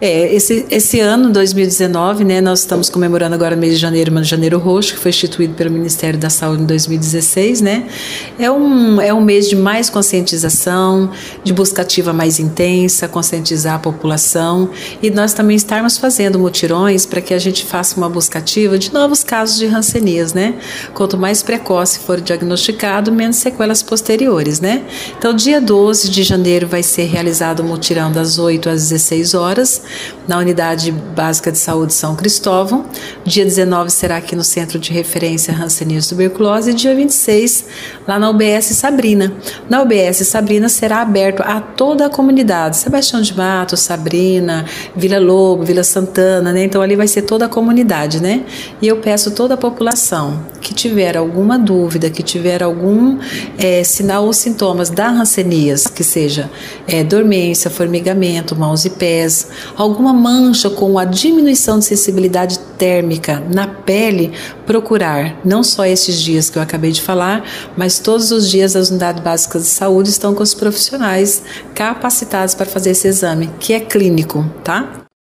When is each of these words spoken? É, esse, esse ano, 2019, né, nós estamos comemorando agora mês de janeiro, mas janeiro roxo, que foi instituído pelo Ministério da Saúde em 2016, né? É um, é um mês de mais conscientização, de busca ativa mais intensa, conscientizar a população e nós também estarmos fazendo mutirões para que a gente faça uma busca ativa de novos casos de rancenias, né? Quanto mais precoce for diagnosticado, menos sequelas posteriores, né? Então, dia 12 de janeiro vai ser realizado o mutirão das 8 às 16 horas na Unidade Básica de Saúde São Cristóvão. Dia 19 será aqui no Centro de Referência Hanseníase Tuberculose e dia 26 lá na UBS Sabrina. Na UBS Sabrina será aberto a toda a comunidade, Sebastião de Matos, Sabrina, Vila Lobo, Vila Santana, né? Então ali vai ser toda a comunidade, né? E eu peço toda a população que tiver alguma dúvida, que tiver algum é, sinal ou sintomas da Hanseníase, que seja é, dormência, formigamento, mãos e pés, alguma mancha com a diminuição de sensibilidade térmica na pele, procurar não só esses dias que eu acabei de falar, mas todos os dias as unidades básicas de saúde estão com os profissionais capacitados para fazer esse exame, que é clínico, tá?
É, 0.00 0.32
esse, 0.32 0.64
esse 0.70 1.00
ano, 1.00 1.32
2019, 1.32 2.22
né, 2.22 2.40
nós 2.40 2.60
estamos 2.60 2.88
comemorando 2.88 3.34
agora 3.34 3.56
mês 3.56 3.74
de 3.74 3.80
janeiro, 3.80 4.12
mas 4.12 4.28
janeiro 4.28 4.56
roxo, 4.56 4.94
que 4.94 5.00
foi 5.00 5.08
instituído 5.08 5.54
pelo 5.54 5.72
Ministério 5.72 6.16
da 6.16 6.30
Saúde 6.30 6.62
em 6.62 6.66
2016, 6.66 7.60
né? 7.60 7.88
É 8.38 8.48
um, 8.48 9.00
é 9.00 9.12
um 9.12 9.20
mês 9.20 9.48
de 9.48 9.56
mais 9.56 9.90
conscientização, 9.90 11.10
de 11.42 11.52
busca 11.52 11.82
ativa 11.82 12.12
mais 12.12 12.38
intensa, 12.38 13.08
conscientizar 13.08 13.74
a 13.74 13.78
população 13.80 14.70
e 15.02 15.10
nós 15.10 15.34
também 15.34 15.56
estarmos 15.56 15.98
fazendo 15.98 16.38
mutirões 16.38 17.04
para 17.04 17.20
que 17.20 17.34
a 17.34 17.38
gente 17.38 17.64
faça 17.64 17.96
uma 17.96 18.08
busca 18.08 18.38
ativa 18.38 18.78
de 18.78 18.92
novos 18.92 19.24
casos 19.24 19.58
de 19.58 19.66
rancenias, 19.66 20.32
né? 20.32 20.54
Quanto 20.94 21.18
mais 21.18 21.42
precoce 21.42 21.98
for 21.98 22.20
diagnosticado, 22.20 23.10
menos 23.10 23.38
sequelas 23.38 23.82
posteriores, 23.82 24.60
né? 24.60 24.84
Então, 25.18 25.34
dia 25.34 25.60
12 25.60 26.08
de 26.08 26.22
janeiro 26.22 26.68
vai 26.68 26.84
ser 26.84 27.06
realizado 27.06 27.60
o 27.60 27.64
mutirão 27.64 28.12
das 28.12 28.38
8 28.38 28.68
às 28.68 28.90
16 28.90 29.34
horas 29.34 29.87
na 30.26 30.38
Unidade 30.38 30.90
Básica 30.90 31.50
de 31.50 31.58
Saúde 31.58 31.92
São 31.92 32.14
Cristóvão. 32.14 32.86
Dia 33.24 33.44
19 33.44 33.90
será 33.90 34.16
aqui 34.16 34.34
no 34.36 34.44
Centro 34.44 34.78
de 34.78 34.92
Referência 34.92 35.54
Hanseníase 35.54 36.08
Tuberculose 36.08 36.70
e 36.70 36.74
dia 36.74 36.94
26 36.94 37.64
lá 38.06 38.18
na 38.18 38.30
UBS 38.30 38.66
Sabrina. 38.66 39.32
Na 39.68 39.82
UBS 39.82 40.26
Sabrina 40.26 40.68
será 40.68 41.00
aberto 41.00 41.42
a 41.42 41.60
toda 41.60 42.06
a 42.06 42.10
comunidade, 42.10 42.76
Sebastião 42.76 43.20
de 43.20 43.36
Matos, 43.36 43.80
Sabrina, 43.80 44.64
Vila 44.94 45.18
Lobo, 45.18 45.64
Vila 45.64 45.84
Santana, 45.84 46.52
né? 46.52 46.64
Então 46.64 46.82
ali 46.82 46.96
vai 46.96 47.08
ser 47.08 47.22
toda 47.22 47.46
a 47.46 47.48
comunidade, 47.48 48.22
né? 48.22 48.44
E 48.80 48.88
eu 48.88 48.98
peço 48.98 49.30
toda 49.30 49.54
a 49.54 49.56
população 49.56 50.46
que 50.60 50.74
tiver 50.74 51.16
alguma 51.16 51.58
dúvida, 51.58 52.10
que 52.10 52.22
tiver 52.22 52.62
algum 52.62 53.18
é, 53.56 53.82
sinal 53.84 54.24
ou 54.24 54.32
sintomas 54.32 54.90
da 54.90 55.08
Hanseníase, 55.08 55.90
que 55.90 56.04
seja 56.04 56.50
é, 56.86 57.02
dormência, 57.02 57.70
formigamento, 57.70 58.56
mãos 58.56 58.84
e 58.84 58.90
pés, 58.90 59.48
alguma 59.78 60.12
mancha 60.12 60.68
com 60.68 60.98
a 60.98 61.04
diminuição 61.04 61.78
de 61.78 61.84
sensibilidade 61.84 62.58
térmica 62.76 63.40
na 63.48 63.68
pele, 63.68 64.32
procurar 64.66 65.40
não 65.44 65.62
só 65.62 65.86
esses 65.86 66.20
dias 66.20 66.50
que 66.50 66.58
eu 66.58 66.62
acabei 66.62 66.90
de 66.90 67.00
falar, 67.00 67.44
mas 67.76 68.00
todos 68.00 68.32
os 68.32 68.50
dias 68.50 68.74
as 68.74 68.90
unidades 68.90 69.22
básicas 69.22 69.62
de 69.62 69.68
saúde 69.68 70.10
estão 70.10 70.34
com 70.34 70.42
os 70.42 70.52
profissionais 70.52 71.42
capacitados 71.74 72.54
para 72.54 72.66
fazer 72.66 72.90
esse 72.90 73.06
exame, 73.06 73.48
que 73.60 73.72
é 73.72 73.80
clínico, 73.80 74.44
tá? 74.64 75.07